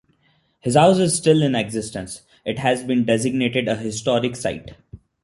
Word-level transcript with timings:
His 0.61 0.73
house 0.75 0.97
is 0.97 1.15
still 1.15 1.43
in 1.43 1.53
existence; 1.53 2.23
it 2.43 2.57
has 2.57 2.83
been 2.83 3.05
designated 3.05 3.67
a 3.67 3.75
historic 3.75 4.35
site. 4.35 4.73